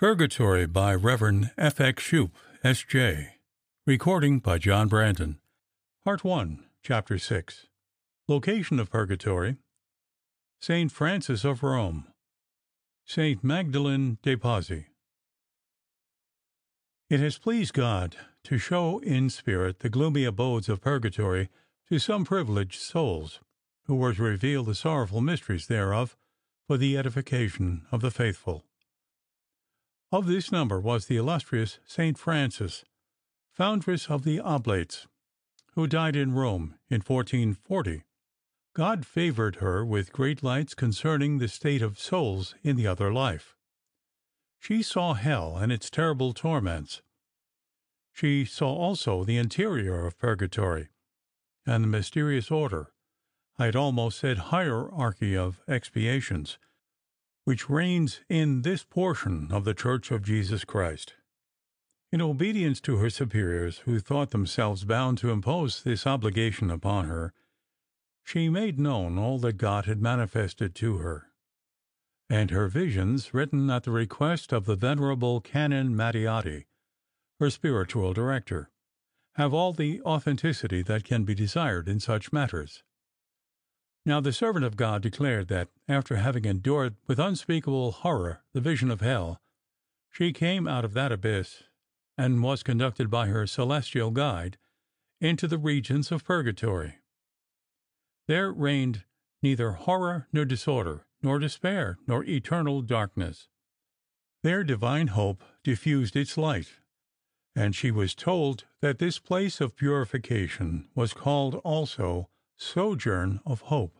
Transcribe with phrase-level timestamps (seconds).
[0.00, 1.50] Purgatory by Rev.
[1.58, 1.78] F.
[1.78, 2.02] X.
[2.02, 2.32] Schouppe,
[2.64, 3.34] S.J.
[3.86, 5.38] Recording by John Brandon.
[6.02, 7.66] Part 1, Chapter 6
[8.26, 9.56] Location of Purgatory
[10.62, 10.90] St.
[10.90, 12.06] Frances of Rome
[13.04, 13.44] St.
[13.44, 14.86] Magdalen de Pazzi
[17.10, 21.50] It has pleased God to show in spirit the gloomy abodes of Purgatory
[21.90, 23.40] to some privileged souls,
[23.84, 26.16] who were to reveal the sorrowful mysteries thereof
[26.66, 28.64] for the edification of the faithful.
[30.12, 32.84] Of this number was the illustrious Saint Frances,
[33.52, 35.06] foundress of the Oblates,
[35.74, 38.02] who died in Rome in 1440.
[38.74, 43.54] God favoured her with great lights concerning the state of souls in the other life.
[44.58, 47.02] She saw hell and its terrible torments.
[48.12, 50.88] She saw also the interior of purgatory
[51.64, 52.92] and the mysterious order,
[53.58, 56.58] I had almost said hierarchy of expiations,
[57.50, 61.14] which reigns in this portion of the Church of Jesus Christ.
[62.12, 67.32] In obedience to her superiors, who thought themselves bound to impose this obligation upon her,
[68.22, 71.32] she made known all that God had manifested to her,
[72.28, 76.66] and her visions, written at the request of the venerable Canon Mattiati,
[77.40, 78.70] her spiritual director,
[79.34, 82.84] have all the authenticity that can be desired in such matters.
[84.10, 88.90] Now the servant of God declared that, after having endured with unspeakable horror the vision
[88.90, 89.40] of hell,
[90.10, 91.62] she came out of that abyss
[92.18, 94.58] and was conducted by her celestial guide
[95.20, 96.94] into the regions of purgatory.
[98.26, 99.04] There reigned
[99.44, 103.46] neither horror nor disorder, nor despair, nor eternal darkness.
[104.42, 106.72] There divine hope diffused its light,
[107.54, 113.99] and she was told that this place of purification was called also sojourn of hope.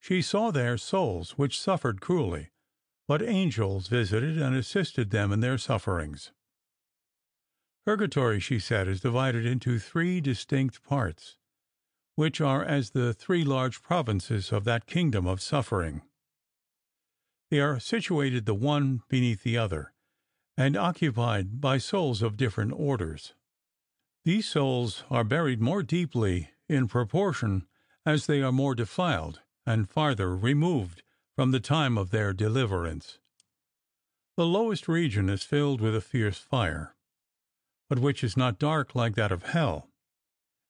[0.00, 2.48] She saw there souls which suffered cruelly,
[3.06, 6.32] but angels visited and assisted them in their sufferings.
[7.84, 11.36] Purgatory, she said, is divided into three distinct parts,
[12.14, 16.02] which are as the three large provinces of that kingdom of suffering.
[17.50, 19.92] They are situated the one beneath the other,
[20.56, 23.34] and occupied by souls of different orders.
[24.24, 27.66] These souls are buried more deeply in proportion
[28.06, 31.02] as they are more defiled and farther removed
[31.36, 33.18] from the time of their deliverance.
[34.36, 36.96] The lowest region is filled with a fierce fire,
[37.88, 39.88] but which is not dark like that of hell.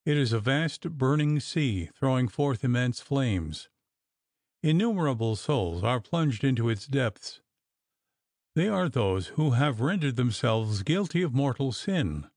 [0.05, 3.69] It is a vast burning sea, throwing forth immense flames.
[4.63, 7.41] Innumerable souls are plunged into its depths.
[8.55, 12.29] They are those who have rendered themselves guilty of mortal sin,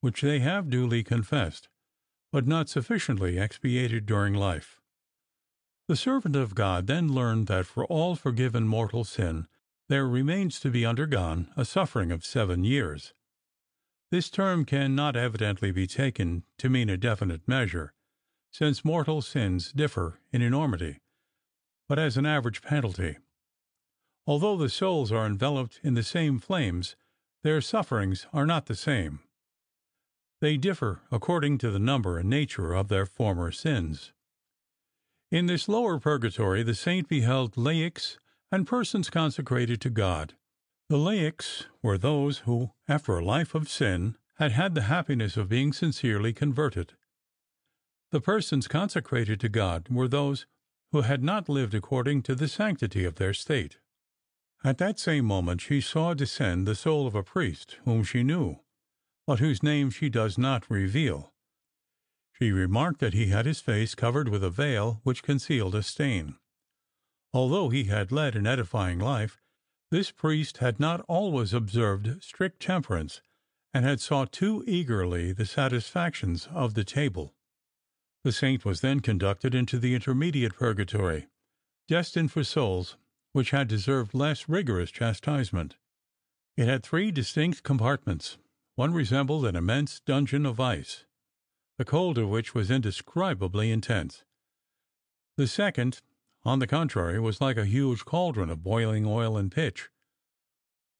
[0.00, 1.68] which they have duly confessed,
[2.32, 4.77] but not sufficiently expiated during life.
[5.88, 9.48] The servant of God then learned that for all forgiven mortal sin
[9.88, 13.14] there remains to be undergone a suffering of seven years.
[14.10, 17.94] This term can not evidently be taken to mean a definite measure,
[18.50, 20.98] since mortal sins differ in enormity,
[21.88, 23.16] but as an average penalty.
[24.26, 26.96] Although the souls are enveloped in the same flames,
[27.42, 29.20] their sufferings are not the same.
[30.42, 34.12] They differ according to the number and nature of their former sins.
[35.30, 38.18] In this lower purgatory the saint beheld laics
[38.50, 40.34] and persons consecrated to God.
[40.88, 45.48] The laics were those who, after a life of sin, had had the happiness of
[45.48, 46.94] being sincerely converted.
[48.10, 50.46] The persons consecrated to God were those
[50.92, 53.78] who had not lived according to the sanctity of their state.
[54.64, 58.60] At that same moment she saw descend the soul of a priest whom she knew
[59.28, 61.34] but whose name she does not reveal.
[62.40, 66.36] She remarked that he had his face covered with a veil which concealed a stain.
[67.32, 69.40] Although he had led an edifying life,
[69.90, 73.22] this priest had not always observed strict temperance,
[73.74, 77.34] and had sought too eagerly the satisfactions of the table.
[78.22, 81.26] The saint was then conducted into the intermediate purgatory,
[81.88, 82.96] destined for souls
[83.32, 85.76] which had deserved less rigorous chastisement.
[86.56, 88.38] It had three distinct compartments.
[88.76, 91.04] One resembled an immense dungeon of ice,
[91.78, 94.24] the cold of which was indescribably intense.
[95.36, 96.00] The second,
[96.44, 99.88] on the contrary, was like a huge cauldron of boiling oil and pitch.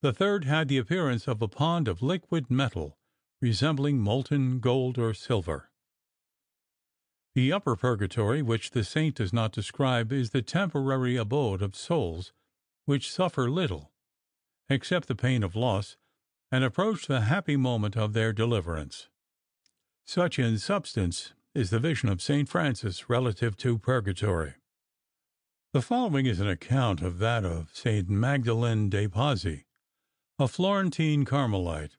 [0.01, 2.97] The third had the appearance of a pond of liquid metal,
[3.41, 5.69] resembling molten gold or silver.
[7.35, 12.31] The upper purgatory, which the saint does not describe, is the temporary abode of souls
[12.85, 13.91] which suffer little,
[14.69, 15.97] except the pain of loss
[16.51, 19.08] and approach the happy moment of their deliverance.
[20.09, 22.49] Such, in substance, is the vision of St.
[22.49, 24.55] Frances relative to purgatory.
[25.71, 28.09] The following is an account of that of St.
[28.09, 29.65] Magdalen de Pazzi,
[30.39, 31.97] a Florentine Carmelite,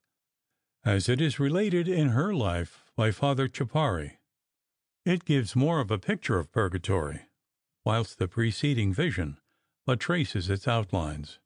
[0.85, 4.17] as it is related in her life by Father Cepari.
[5.05, 7.29] It gives more of a picture of purgatory,
[7.85, 9.39] whilst the preceding vision
[9.87, 11.39] but traces its outlines.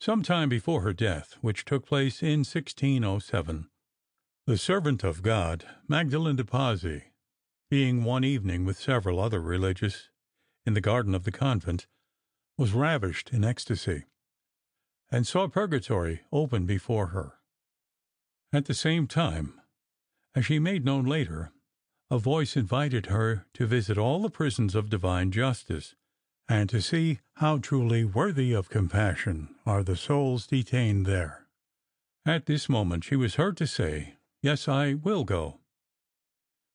[0.00, 3.68] Some time before her death, which took place in 1607,
[4.46, 7.04] the servant of God, Magdalen de Pazzi,
[7.70, 10.10] being one evening with several other religious
[10.66, 11.86] in the garden of the convent,
[12.58, 14.04] was ravished in ecstasy,
[15.10, 17.38] and saw purgatory open before her.
[18.52, 19.58] At the same time,
[20.34, 21.52] as she made known later,
[22.10, 25.94] a voice invited her to visit all the prisons of divine justice,
[26.48, 31.46] and to see how truly worthy of compassion are the souls detained there.
[32.26, 35.60] At this moment she was heard to say, Yes, I will go.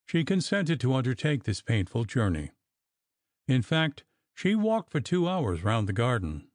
[0.08, 2.50] She consented to undertake this painful journey.
[3.48, 6.48] In fact, she walked for two hours round the garden,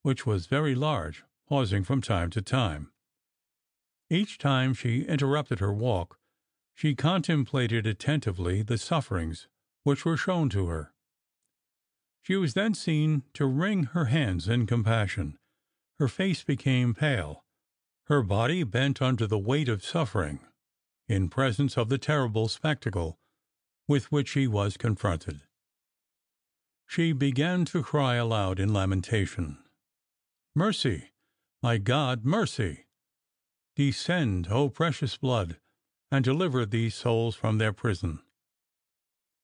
[0.00, 2.90] which was very large, pausing from time to time.
[4.08, 6.18] Each time she interrupted her walk,
[6.74, 9.48] she contemplated attentively the sufferings
[9.82, 10.94] which were shown to her.
[12.22, 15.36] She was then seen to wring her hands in compassion.
[15.98, 17.44] Her face became pale,
[18.06, 20.40] her body bent under the weight of suffering,
[21.08, 23.18] in presence of the terrible spectacle
[23.88, 25.42] with which she was confronted.
[26.86, 29.58] She began to cry aloud in lamentation,
[30.54, 31.12] Mercy,
[31.62, 32.86] my God, mercy!
[33.74, 35.58] Descend, O precious blood,
[36.10, 38.20] and deliver these souls from their prison.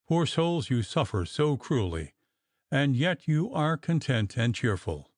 [0.07, 2.13] Poor souls, you suffer so cruelly
[2.71, 5.11] and yet you are content and cheerful.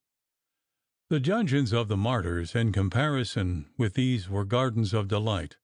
[1.08, 5.56] The dungeons of the martyrs in comparison with these were gardens of delight.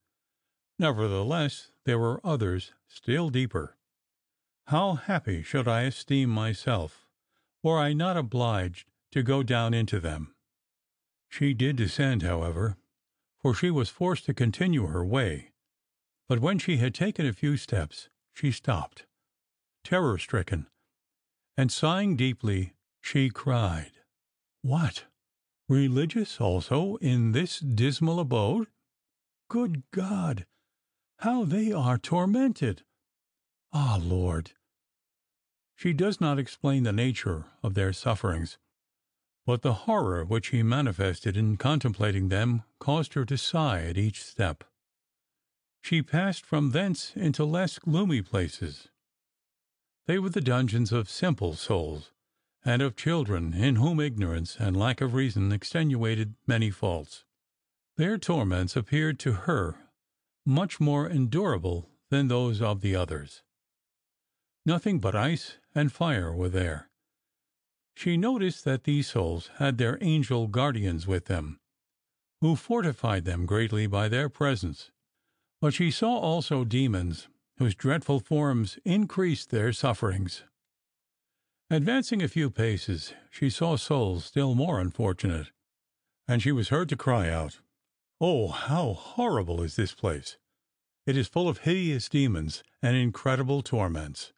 [0.79, 3.77] Nevertheless, there were others still deeper.
[4.67, 7.07] How happy should I esteem myself
[7.63, 10.35] were I not obliged to go down into them.
[11.29, 12.77] She did descend, however,
[13.41, 15.53] for she was forced to continue her way,
[16.29, 19.07] but when she had taken a few steps she stopped,
[19.83, 20.67] terror stricken
[21.57, 23.93] and sighing deeply, she cried,
[24.63, 25.05] What!
[25.69, 28.69] Religious also in this dismal abode?
[29.49, 30.47] Good God!
[31.19, 32.83] How they are tormented!
[33.73, 34.53] Ah, Lord!
[35.75, 38.59] She does not explain the nature of their sufferings,
[39.45, 44.23] but the horror which she manifested in contemplating them caused her to sigh at each
[44.23, 44.65] step.
[45.83, 48.89] She passed from thence into less gloomy places,
[50.07, 52.13] they were the dungeons of simple souls,
[52.65, 57.25] and of children in whom ignorance and lack of reason extenuated many faults.
[57.97, 59.86] Their torments appeared to her
[60.47, 63.43] much more endurable than those of the others.
[64.65, 66.89] Nothing but ice and fire were there.
[67.97, 71.59] She noticed that these souls had their angel guardians with them,
[72.41, 74.93] who fortified them greatly by their presence,
[75.61, 77.29] but she saw also demons
[77.59, 80.45] whose dreadful forms increased their sufferings.
[81.71, 85.51] Advancing a few paces, she saw souls still more unfortunate,
[86.29, 87.61] and she was heard to cry out,
[88.21, 90.37] Oh, how horrible is this place!
[91.07, 94.33] It is full of hideous demons and incredible torments.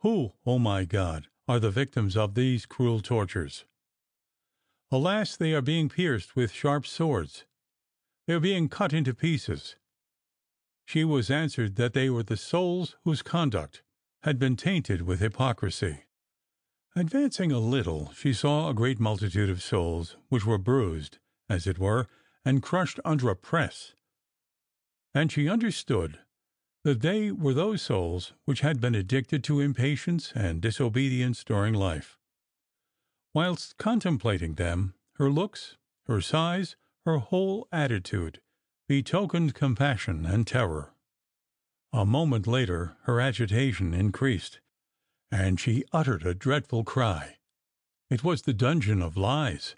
[0.00, 3.64] Who, O my God, are the victims of these cruel tortures?
[4.90, 7.44] Alas, they are being pierced with sharp swords.
[8.26, 9.76] They are being cut into pieces
[10.86, 13.82] she was answered that they were the souls whose conduct
[14.22, 16.04] had been tainted with hypocrisy.
[16.94, 21.18] Advancing a little, she saw a great multitude of souls, which were bruised,
[21.48, 22.06] as it were,
[22.44, 23.94] and crushed under a press,
[25.14, 26.18] and she understood
[26.82, 32.18] that they were those souls which had been addicted to impatience and disobedience during life.
[33.32, 38.40] Whilst contemplating them, her looks, her sighs, her whole attitude
[38.86, 40.92] betokened compassion and terror.
[41.92, 44.60] A moment later her agitation increased,
[45.30, 47.36] and she uttered a dreadful cry.
[48.10, 49.74] It was the dungeon of lies,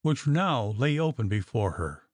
[0.00, 2.05] which now lay open before her.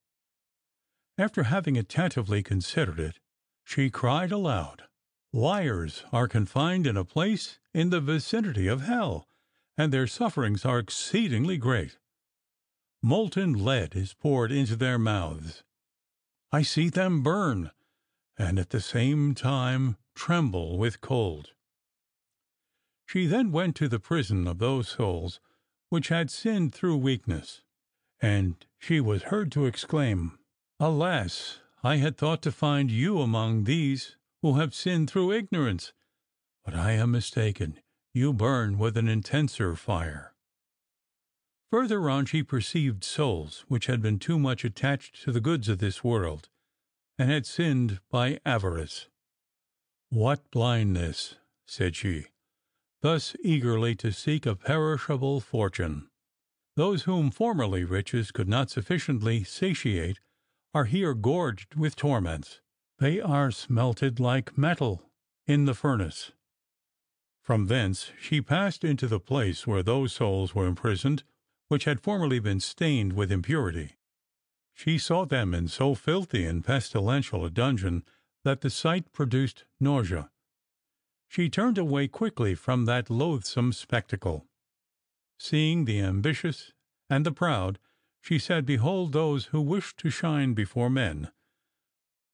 [1.18, 3.18] After having attentively considered it,
[3.64, 4.84] she cried aloud,
[5.32, 9.28] Liars are confined in a place in the vicinity of hell,
[9.76, 11.98] and their sufferings are exceedingly great.
[13.02, 15.64] Molten lead is poured into their mouths
[16.54, 17.70] I see them burn,
[18.36, 21.52] and at the same time tremble with cold.
[23.06, 25.40] She then went to the prison of those souls
[25.88, 27.62] which had sinned through weakness,
[28.20, 30.38] and she was heard to exclaim,
[30.80, 31.58] Alas!
[31.82, 35.92] I had thought to find you among these who have sinned through ignorance,
[36.64, 37.78] but I am mistaken;
[38.14, 40.34] you burn with an intenser fire.
[41.70, 45.76] Further on she perceived souls which had been too much attached to the goods of
[45.76, 46.48] this world,
[47.18, 49.10] and had sinned by avarice.
[50.08, 51.34] What blindness,
[51.66, 52.28] said she,
[53.02, 56.08] thus eagerly to seek a perishable fortune!
[56.76, 60.18] Those whom formerly riches could not sufficiently satiate
[60.74, 62.60] are here gorged with torments.
[62.98, 65.02] They are smelted like metal
[65.46, 66.32] in the furnace.
[67.42, 71.24] From thence she passed into the place where those souls were imprisoned
[71.72, 73.96] which had formerly been stained with impurity.
[74.74, 78.04] She saw them in so filthy and pestilential a dungeon
[78.44, 80.30] that the sight produced nausea.
[81.28, 84.46] She turned away quickly from that loathsome spectacle.
[85.38, 86.72] Seeing the ambitious
[87.08, 87.78] and the proud,
[88.22, 91.30] she said, Behold those who wish to shine before men.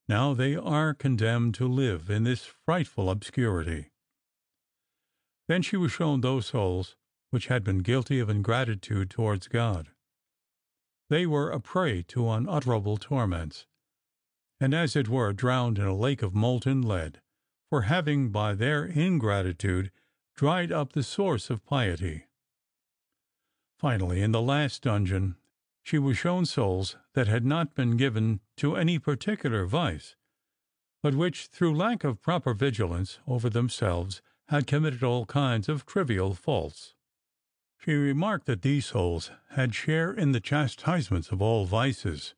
[0.06, 3.90] Now they are condemned to live in this frightful obscurity.
[5.48, 6.94] Then she was shown those souls
[7.30, 9.88] which had been guilty of ingratitude towards God.
[11.10, 13.66] They were a prey to unutterable torments,
[14.60, 17.20] and as it were drowned in a lake of molten lead,
[17.70, 19.90] for having by their ingratitude
[20.34, 22.26] dried up the source of piety.
[23.78, 25.36] Finally, in the last dungeon,
[25.88, 30.16] she was shown souls that had not been given to any particular vice,
[31.02, 36.34] but which, through lack of proper vigilance over themselves, had committed all kinds of trivial
[36.34, 36.94] faults.
[37.78, 42.34] She remarked that these souls had share in the chastisements of all vices,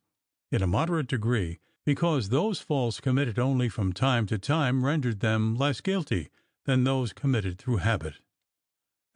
[0.53, 5.57] in a moderate degree, because those faults committed only from time to time rendered them
[5.57, 6.31] less guilty
[6.67, 8.15] than those committed through habit.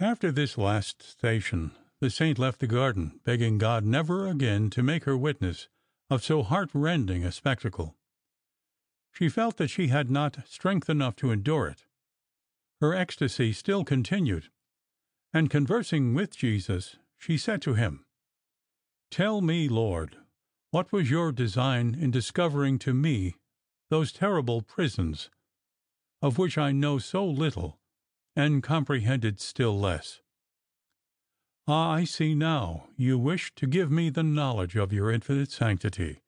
[0.00, 1.70] After this last station,
[2.04, 5.68] the saint left the garden, begging God never again to make her witness
[6.10, 7.96] of so heart-rending a spectacle.
[9.10, 11.86] She felt that she had not strength enough to endure it.
[12.78, 14.50] Her ecstasy still continued,
[15.32, 18.04] and conversing with Jesus, she said to him,
[19.10, 20.18] Tell me, Lord,
[20.72, 23.36] what was your design in discovering to me
[23.88, 25.30] those terrible prisons,
[26.20, 27.78] of which I know so little
[28.36, 30.20] and comprehended still less?
[31.66, 36.20] Ah, I see now you wish to give me the knowledge of your infinite sanctity,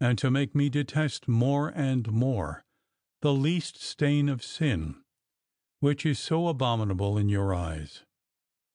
[0.00, 2.64] and to make me detest more and more
[3.20, 4.96] the least stain of sin
[5.80, 8.02] which is so abominable in your eyes.